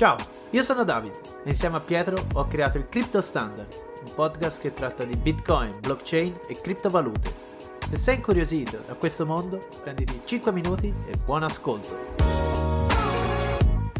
Ciao, 0.00 0.16
io 0.52 0.62
sono 0.62 0.82
Davide 0.82 1.20
e 1.44 1.50
insieme 1.50 1.76
a 1.76 1.80
Pietro 1.80 2.16
ho 2.32 2.46
creato 2.46 2.78
il 2.78 2.88
Crypto 2.88 3.20
Standard, 3.20 3.70
un 4.02 4.14
podcast 4.14 4.58
che 4.58 4.72
tratta 4.72 5.04
di 5.04 5.14
Bitcoin, 5.14 5.78
blockchain 5.78 6.38
e 6.46 6.58
criptovalute. 6.58 7.30
Se 7.86 7.98
sei 7.98 8.14
incuriosito 8.14 8.82
da 8.86 8.94
questo 8.94 9.26
mondo, 9.26 9.68
prenditi 9.82 10.22
5 10.24 10.52
minuti 10.52 10.90
e 11.04 11.18
buon 11.22 11.42
ascolto. 11.42 11.98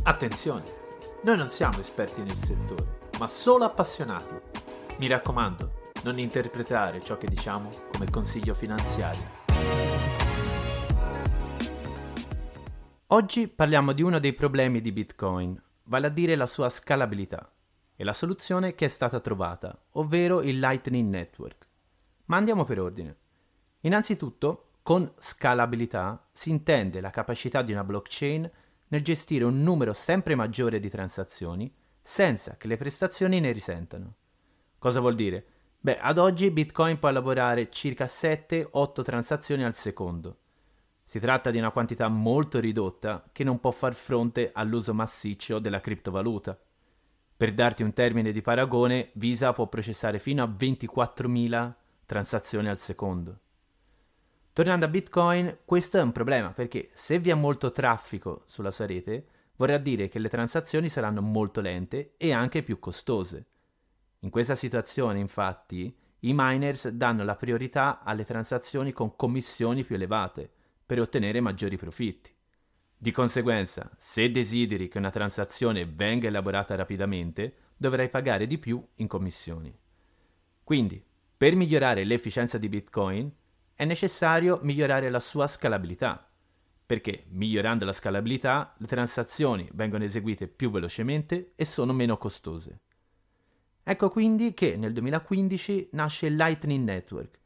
Attenzione, 0.04 0.62
noi 1.20 1.36
non 1.36 1.48
siamo 1.48 1.78
esperti 1.80 2.22
nel 2.22 2.34
settore, 2.34 3.00
ma 3.18 3.26
solo 3.26 3.66
appassionati. 3.66 4.34
Mi 5.00 5.06
raccomando, 5.06 5.90
non 6.04 6.18
interpretare 6.18 7.00
ciò 7.00 7.18
che 7.18 7.26
diciamo 7.26 7.68
come 7.92 8.10
consiglio 8.10 8.54
finanziario. 8.54 9.36
Oggi 13.08 13.48
parliamo 13.48 13.92
di 13.92 14.00
uno 14.00 14.18
dei 14.18 14.32
problemi 14.32 14.80
di 14.80 14.92
Bitcoin, 14.92 15.60
vale 15.90 16.06
a 16.06 16.10
dire 16.10 16.36
la 16.36 16.46
sua 16.46 16.68
scalabilità, 16.68 17.52
e 17.96 18.04
la 18.04 18.12
soluzione 18.12 18.76
che 18.76 18.84
è 18.84 18.88
stata 18.88 19.18
trovata, 19.18 19.76
ovvero 19.94 20.40
il 20.40 20.60
Lightning 20.60 21.10
Network. 21.10 21.66
Ma 22.26 22.36
andiamo 22.36 22.64
per 22.64 22.78
ordine. 22.78 23.16
Innanzitutto, 23.80 24.70
con 24.82 25.12
scalabilità 25.18 26.28
si 26.32 26.50
intende 26.50 27.00
la 27.00 27.10
capacità 27.10 27.62
di 27.62 27.72
una 27.72 27.82
blockchain 27.82 28.48
nel 28.86 29.02
gestire 29.02 29.44
un 29.44 29.62
numero 29.62 29.92
sempre 29.92 30.36
maggiore 30.36 30.78
di 30.78 30.88
transazioni 30.88 31.74
senza 32.00 32.56
che 32.56 32.68
le 32.68 32.76
prestazioni 32.76 33.40
ne 33.40 33.50
risentano. 33.50 34.14
Cosa 34.78 35.00
vuol 35.00 35.16
dire? 35.16 35.44
Beh, 35.80 35.98
ad 35.98 36.18
oggi 36.18 36.50
Bitcoin 36.52 37.00
può 37.00 37.08
elaborare 37.08 37.68
circa 37.68 38.04
7-8 38.04 39.02
transazioni 39.02 39.64
al 39.64 39.74
secondo. 39.74 40.38
Si 41.10 41.18
tratta 41.18 41.50
di 41.50 41.58
una 41.58 41.72
quantità 41.72 42.06
molto 42.06 42.60
ridotta 42.60 43.24
che 43.32 43.42
non 43.42 43.58
può 43.58 43.72
far 43.72 43.94
fronte 43.94 44.52
all'uso 44.54 44.94
massiccio 44.94 45.58
della 45.58 45.80
criptovaluta. 45.80 46.56
Per 47.36 47.52
darti 47.52 47.82
un 47.82 47.92
termine 47.92 48.30
di 48.30 48.40
paragone, 48.40 49.10
Visa 49.14 49.52
può 49.52 49.66
processare 49.66 50.20
fino 50.20 50.44
a 50.44 50.46
24.000 50.46 51.72
transazioni 52.06 52.68
al 52.68 52.78
secondo. 52.78 53.38
Tornando 54.52 54.84
a 54.84 54.88
Bitcoin, 54.88 55.58
questo 55.64 55.98
è 55.98 56.00
un 56.00 56.12
problema 56.12 56.52
perché 56.52 56.90
se 56.92 57.18
vi 57.18 57.30
è 57.30 57.34
molto 57.34 57.72
traffico 57.72 58.44
sulla 58.46 58.70
sua 58.70 58.86
rete, 58.86 59.26
vorrà 59.56 59.78
dire 59.78 60.08
che 60.08 60.20
le 60.20 60.28
transazioni 60.28 60.88
saranno 60.88 61.22
molto 61.22 61.60
lente 61.60 62.12
e 62.18 62.32
anche 62.32 62.62
più 62.62 62.78
costose. 62.78 63.46
In 64.20 64.30
questa 64.30 64.54
situazione, 64.54 65.18
infatti, 65.18 65.92
i 66.20 66.32
miners 66.32 66.88
danno 66.90 67.24
la 67.24 67.34
priorità 67.34 67.98
alle 68.04 68.24
transazioni 68.24 68.92
con 68.92 69.16
commissioni 69.16 69.82
più 69.82 69.96
elevate 69.96 70.52
per 70.90 70.98
ottenere 70.98 71.40
maggiori 71.40 71.76
profitti. 71.76 72.34
Di 72.98 73.12
conseguenza, 73.12 73.88
se 73.96 74.28
desideri 74.32 74.88
che 74.88 74.98
una 74.98 75.12
transazione 75.12 75.86
venga 75.86 76.26
elaborata 76.26 76.74
rapidamente, 76.74 77.54
dovrai 77.76 78.08
pagare 78.08 78.48
di 78.48 78.58
più 78.58 78.84
in 78.96 79.06
commissioni. 79.06 79.72
Quindi, 80.64 81.00
per 81.36 81.54
migliorare 81.54 82.02
l'efficienza 82.02 82.58
di 82.58 82.68
Bitcoin, 82.68 83.30
è 83.72 83.84
necessario 83.84 84.58
migliorare 84.62 85.10
la 85.10 85.20
sua 85.20 85.46
scalabilità, 85.46 86.28
perché 86.84 87.22
migliorando 87.28 87.84
la 87.84 87.92
scalabilità 87.92 88.74
le 88.76 88.88
transazioni 88.88 89.68
vengono 89.74 90.02
eseguite 90.02 90.48
più 90.48 90.72
velocemente 90.72 91.52
e 91.54 91.64
sono 91.66 91.92
meno 91.92 92.16
costose. 92.16 92.80
Ecco 93.84 94.08
quindi 94.08 94.54
che 94.54 94.76
nel 94.76 94.92
2015 94.92 95.90
nasce 95.92 96.28
Lightning 96.30 96.84
Network, 96.84 97.39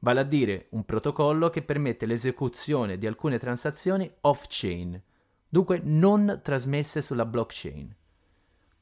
vale 0.00 0.20
a 0.20 0.24
dire 0.24 0.66
un 0.70 0.84
protocollo 0.84 1.50
che 1.50 1.62
permette 1.62 2.06
l'esecuzione 2.06 2.98
di 2.98 3.06
alcune 3.06 3.38
transazioni 3.38 4.10
off-chain, 4.22 5.00
dunque 5.48 5.80
non 5.82 6.40
trasmesse 6.42 7.00
sulla 7.00 7.24
blockchain. 7.24 7.94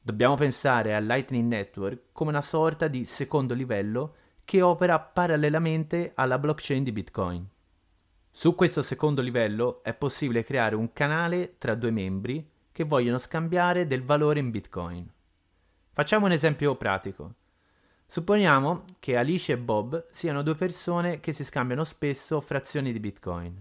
Dobbiamo 0.01 0.35
pensare 0.35 0.95
al 0.95 1.07
Lightning 1.07 1.49
Network 1.49 2.07
come 2.13 2.31
una 2.31 2.43
sorta 2.43 2.89
di 2.89 3.05
secondo 3.05 3.55
livello 3.55 4.15
che 4.45 4.61
opera 4.61 5.01
parallelamente 5.01 6.13
alla 6.15 6.39
blockchain 6.39 6.85
di 6.85 6.93
Bitcoin. 6.93 7.49
Su 8.31 8.55
questo 8.55 8.83
secondo 8.83 9.23
livello 9.23 9.83
è 9.83 9.95
possibile 9.95 10.43
creare 10.43 10.75
un 10.75 10.93
canale 10.93 11.55
tra 11.57 11.75
due 11.75 11.91
membri 11.91 12.47
che 12.73 12.85
vogliono 12.85 13.17
scambiare 13.17 13.87
del 13.87 14.03
valore 14.03 14.41
in 14.41 14.51
Bitcoin. 14.51 15.09
Facciamo 15.93 16.27
un 16.27 16.33
esempio 16.33 16.75
pratico. 16.75 17.35
Supponiamo 18.15 18.85
che 19.01 19.17
Alice 19.17 19.51
e 19.51 19.59
Bob 19.59 20.07
siano 20.13 20.43
due 20.45 20.55
persone 20.55 21.19
che 21.19 21.33
si 21.33 21.43
scambiano 21.43 21.83
spesso 21.83 22.41
frazioni 22.41 22.93
di 22.93 23.01
Bitcoin. 23.01 23.61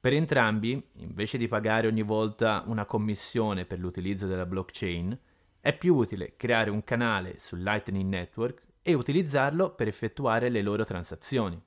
Per 0.00 0.12
entrambi, 0.12 0.84
invece 0.94 1.38
di 1.38 1.46
pagare 1.46 1.86
ogni 1.86 2.02
volta 2.02 2.64
una 2.66 2.86
commissione 2.86 3.64
per 3.64 3.78
l'utilizzo 3.78 4.26
della 4.26 4.46
blockchain, 4.46 5.16
è 5.60 5.72
più 5.78 5.94
utile 5.94 6.34
creare 6.36 6.70
un 6.70 6.82
canale 6.82 7.36
sul 7.38 7.62
Lightning 7.62 8.10
Network 8.10 8.64
e 8.82 8.94
utilizzarlo 8.94 9.70
per 9.76 9.86
effettuare 9.86 10.48
le 10.48 10.60
loro 10.60 10.84
transazioni. 10.84 11.62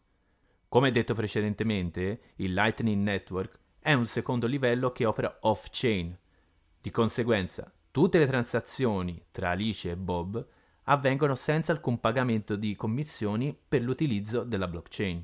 Come 0.68 0.92
detto 0.92 1.14
precedentemente, 1.14 2.20
il 2.36 2.54
Lightning 2.54 3.02
Network 3.02 3.58
è 3.80 3.94
un 3.94 4.04
secondo 4.04 4.48
livello 4.48 4.92
che 4.92 5.06
opera 5.06 5.38
off-chain. 5.40 6.14
Di 6.82 6.92
conseguenza, 6.92 7.72
Tutte 7.96 8.18
le 8.18 8.28
transazioni 8.28 9.24
tra 9.32 9.52
Alice 9.52 9.90
e 9.90 9.96
Bob 9.96 10.46
avvengono 10.86 11.36
senza 11.36 11.72
alcun 11.72 12.00
pagamento 12.00 12.56
di 12.56 12.76
commissioni 12.76 13.58
per 13.68 13.82
l'utilizzo 13.82 14.44
della 14.44 14.68
blockchain. 14.68 15.24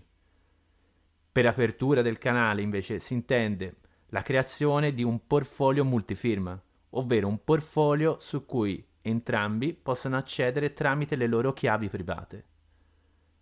Per 1.32 1.46
apertura 1.46 2.02
del 2.02 2.18
canale 2.18 2.62
invece 2.62 3.00
si 3.00 3.14
intende 3.14 3.78
la 4.08 4.22
creazione 4.22 4.94
di 4.94 5.04
un 5.04 5.26
portfolio 5.26 5.86
multifirma, 5.86 6.62
ovvero 6.92 7.28
un 7.28 7.44
portfolio 7.44 8.18
su 8.20 8.46
cui 8.46 8.86
entrambi 9.02 9.74
possono 9.74 10.18
accedere 10.18 10.74
tramite 10.74 11.16
le 11.16 11.28
loro 11.28 11.54
chiavi 11.54 11.90
private. 11.90 12.46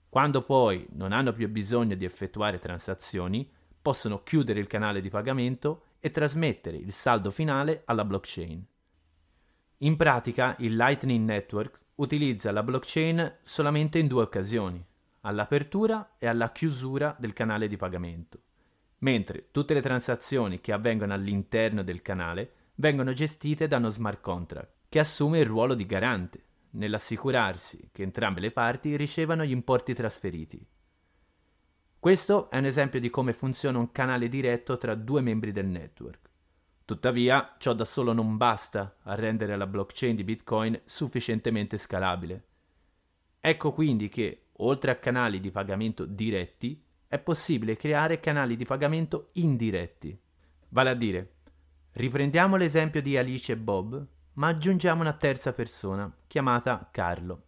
Quando 0.09 0.43
poi 0.43 0.87
non 0.91 1.11
hanno 1.11 1.33
più 1.33 1.49
bisogno 1.49 1.95
di 1.95 2.05
effettuare 2.05 2.59
transazioni, 2.59 3.49
possono 3.81 4.23
chiudere 4.23 4.59
il 4.59 4.67
canale 4.67 5.01
di 5.01 5.09
pagamento 5.09 5.83
e 5.99 6.11
trasmettere 6.11 6.77
il 6.77 6.91
saldo 6.91 7.31
finale 7.31 7.83
alla 7.85 8.05
blockchain. 8.05 8.65
In 9.79 9.95
pratica 9.95 10.55
il 10.59 10.75
Lightning 10.75 11.25
Network 11.25 11.79
utilizza 11.99 12.51
la 12.51 12.63
blockchain 12.63 13.39
solamente 13.43 13.99
in 13.99 14.07
due 14.07 14.23
occasioni, 14.23 14.83
all'apertura 15.21 16.15
e 16.17 16.27
alla 16.27 16.51
chiusura 16.51 17.15
del 17.17 17.33
canale 17.33 17.67
di 17.67 17.77
pagamento, 17.77 18.39
mentre 18.99 19.49
tutte 19.51 19.73
le 19.73 19.81
transazioni 19.81 20.61
che 20.61 20.71
avvengono 20.71 21.13
all'interno 21.13 21.83
del 21.83 22.01
canale 22.01 22.53
vengono 22.75 23.11
gestite 23.13 23.67
da 23.67 23.77
uno 23.77 23.89
smart 23.89 24.21
contract 24.21 24.71
che 24.87 24.99
assume 24.99 25.39
il 25.39 25.45
ruolo 25.45 25.75
di 25.75 25.85
garante 25.85 26.43
nell'assicurarsi 26.71 27.89
che 27.91 28.03
entrambe 28.03 28.39
le 28.39 28.51
parti 28.51 28.95
ricevano 28.95 29.43
gli 29.43 29.51
importi 29.51 29.93
trasferiti. 29.93 30.65
Questo 31.99 32.49
è 32.49 32.57
un 32.57 32.65
esempio 32.65 33.01
di 33.01 33.09
come 33.09 33.33
funziona 33.33 33.77
un 33.77 33.91
canale 33.91 34.29
diretto 34.29 34.77
tra 34.77 34.95
due 34.95 35.19
membri 35.19 35.51
del 35.51 35.65
network. 35.65 36.29
Tuttavia, 36.89 37.53
ciò 37.59 37.73
da 37.73 37.85
solo 37.85 38.13
non 38.13 38.35
basta 38.35 38.95
a 39.03 39.13
rendere 39.13 39.55
la 39.55 39.67
blockchain 39.67 40.15
di 40.15 40.23
Bitcoin 40.23 40.81
sufficientemente 40.85 41.77
scalabile. 41.77 42.45
Ecco 43.39 43.73
quindi 43.73 44.09
che, 44.09 44.47
oltre 44.53 44.89
a 44.89 44.95
canali 44.95 45.39
di 45.39 45.51
pagamento 45.51 46.05
diretti, 46.05 46.83
è 47.05 47.19
possibile 47.19 47.77
creare 47.77 48.19
canali 48.19 48.57
di 48.57 48.65
pagamento 48.65 49.29
indiretti. 49.33 50.19
Vale 50.69 50.89
a 50.89 50.95
dire, 50.95 51.33
riprendiamo 51.91 52.55
l'esempio 52.55 53.03
di 53.03 53.17
Alice 53.17 53.51
e 53.51 53.57
Bob, 53.57 54.03
ma 54.33 54.47
aggiungiamo 54.47 55.01
una 55.01 55.13
terza 55.13 55.53
persona, 55.53 56.11
chiamata 56.25 56.89
Carlo. 56.91 57.43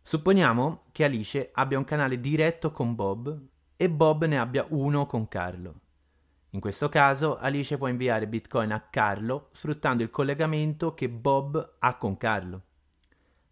Supponiamo 0.00 0.84
che 0.92 1.02
Alice 1.02 1.50
abbia 1.54 1.78
un 1.78 1.84
canale 1.84 2.20
diretto 2.20 2.70
con 2.70 2.94
Bob 2.94 3.36
e 3.76 3.90
Bob 3.90 4.26
ne 4.26 4.38
abbia 4.38 4.64
uno 4.68 5.06
con 5.06 5.26
Carlo. 5.26 5.80
In 6.56 6.62
questo 6.62 6.88
caso 6.88 7.36
Alice 7.36 7.76
può 7.76 7.86
inviare 7.86 8.26
Bitcoin 8.26 8.72
a 8.72 8.80
Carlo 8.80 9.50
sfruttando 9.52 10.02
il 10.02 10.08
collegamento 10.08 10.94
che 10.94 11.10
Bob 11.10 11.74
ha 11.80 11.98
con 11.98 12.16
Carlo. 12.16 12.62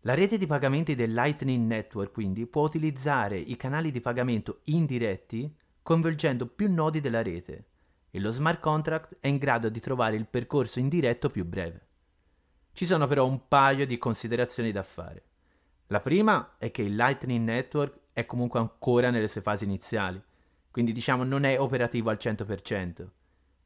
La 0.00 0.14
rete 0.14 0.38
di 0.38 0.46
pagamenti 0.46 0.94
del 0.94 1.12
Lightning 1.12 1.66
Network 1.66 2.12
quindi 2.12 2.46
può 2.46 2.62
utilizzare 2.62 3.36
i 3.36 3.58
canali 3.58 3.90
di 3.90 4.00
pagamento 4.00 4.60
indiretti 4.64 5.54
coinvolgendo 5.82 6.46
più 6.46 6.72
nodi 6.72 7.02
della 7.02 7.20
rete 7.20 7.66
e 8.10 8.18
lo 8.20 8.30
smart 8.30 8.60
contract 8.60 9.18
è 9.20 9.28
in 9.28 9.36
grado 9.36 9.68
di 9.68 9.80
trovare 9.80 10.16
il 10.16 10.26
percorso 10.26 10.78
indiretto 10.78 11.28
più 11.28 11.44
breve. 11.44 11.86
Ci 12.72 12.86
sono 12.86 13.06
però 13.06 13.26
un 13.26 13.48
paio 13.48 13.86
di 13.86 13.98
considerazioni 13.98 14.72
da 14.72 14.82
fare. 14.82 15.24
La 15.88 16.00
prima 16.00 16.54
è 16.56 16.70
che 16.70 16.80
il 16.80 16.96
Lightning 16.96 17.44
Network 17.44 17.98
è 18.14 18.24
comunque 18.24 18.60
ancora 18.60 19.10
nelle 19.10 19.28
sue 19.28 19.42
fasi 19.42 19.64
iniziali 19.64 20.22
quindi 20.74 20.90
diciamo 20.90 21.22
non 21.22 21.44
è 21.44 21.60
operativo 21.60 22.10
al 22.10 22.18
100%. 22.20 23.06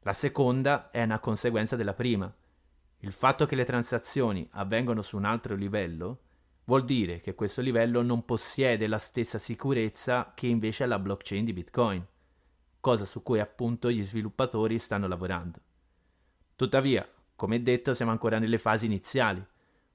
La 0.01 0.13
seconda 0.13 0.91
è 0.91 1.01
una 1.01 1.17
conseguenza 1.17 1.75
della 1.75 1.95
prima. 1.95 2.31
Il 2.99 3.13
fatto 3.13 3.47
che 3.47 3.55
le 3.55 3.65
transazioni 3.65 4.47
avvengono 4.51 5.01
su 5.01 5.17
un 5.17 5.25
altro 5.25 5.55
livello 5.55 6.19
vuol 6.65 6.85
dire 6.85 7.19
che 7.19 7.33
questo 7.33 7.61
livello 7.61 8.03
non 8.03 8.25
possiede 8.25 8.85
la 8.85 8.99
stessa 8.99 9.39
sicurezza 9.39 10.33
che 10.35 10.45
invece 10.45 10.83
ha 10.83 10.85
la 10.85 10.99
blockchain 10.99 11.43
di 11.43 11.51
Bitcoin, 11.51 12.05
cosa 12.79 13.05
su 13.05 13.23
cui 13.23 13.39
appunto 13.39 13.89
gli 13.89 14.03
sviluppatori 14.03 14.77
stanno 14.77 15.07
lavorando. 15.07 15.59
Tuttavia, 16.55 17.09
come 17.35 17.63
detto 17.63 17.95
siamo 17.95 18.11
ancora 18.11 18.37
nelle 18.37 18.59
fasi 18.59 18.85
iniziali. 18.85 19.43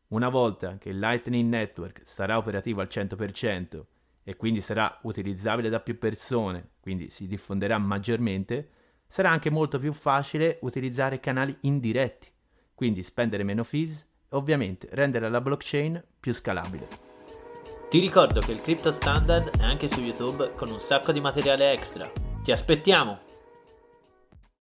Una 0.08 0.28
volta 0.28 0.78
che 0.78 0.88
il 0.88 0.98
Lightning 0.98 1.48
Network 1.48 2.02
sarà 2.06 2.38
operativo 2.38 2.80
al 2.80 2.88
100% 2.90 3.84
e 4.24 4.36
quindi 4.36 4.60
sarà 4.60 4.98
utilizzabile 5.02 5.68
da 5.68 5.80
più 5.80 5.98
persone, 5.98 6.70
quindi 6.80 7.10
si 7.10 7.26
diffonderà 7.26 7.78
maggiormente, 7.78 8.68
sarà 9.06 9.30
anche 9.30 9.50
molto 9.50 9.78
più 9.78 9.92
facile 9.92 10.58
utilizzare 10.62 11.20
canali 11.20 11.56
indiretti, 11.60 12.28
quindi 12.74 13.02
spendere 13.02 13.44
meno 13.44 13.62
fees 13.62 14.00
e 14.00 14.36
ovviamente 14.36 14.88
rendere 14.92 15.28
la 15.28 15.40
blockchain 15.40 16.02
più 16.18 16.32
scalabile. 16.32 16.88
Ti 17.88 18.00
ricordo 18.00 18.40
che 18.40 18.52
il 18.52 18.60
Crypto 18.60 18.90
Standard 18.90 19.60
è 19.60 19.62
anche 19.62 19.88
su 19.88 20.00
YouTube 20.00 20.54
con 20.56 20.68
un 20.68 20.80
sacco 20.80 21.12
di 21.12 21.20
materiale 21.20 21.70
extra. 21.70 22.10
Ti 22.42 22.50
aspettiamo! 22.50 23.23